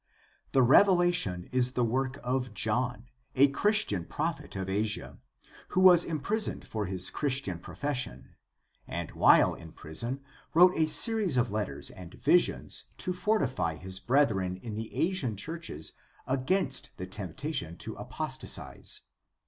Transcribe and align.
—The 0.53 0.63
Revelation 0.63 1.47
is 1.51 1.73
the 1.73 1.83
work 1.83 2.19
of 2.23 2.55
John, 2.55 3.05
a 3.35 3.49
Christian 3.49 4.03
prophet 4.03 4.55
of 4.55 4.67
Asia, 4.67 5.19
who 5.67 5.79
was 5.79 6.03
imprisoned 6.05 6.65
for 6.67 6.87
his 6.87 7.11
Chris 7.11 7.33
THE 7.33 7.37
STUDY 7.53 7.59
OF 7.59 7.61
THE 7.67 7.71
NEW 7.71 7.75
TESTAMENT 7.75 8.23
195 8.87 8.95
tian 8.95 9.07
profession, 9.11 9.11
and 9.11 9.11
while 9.11 9.53
in 9.53 9.71
prison 9.73 10.21
wrote 10.55 10.75
a 10.75 10.89
series 10.89 11.37
of 11.37 11.51
letters 11.51 11.91
and 11.91 12.15
visions 12.15 12.85
to 12.97 13.13
fortify 13.13 13.75
his 13.75 13.99
brethren 13.99 14.57
in 14.63 14.73
the 14.73 14.91
Asian 14.95 15.37
churches 15.37 15.93
against 16.25 16.97
the 16.97 17.05
temptation 17.05 17.77
to 17.77 17.93
apostatize. 17.93 19.01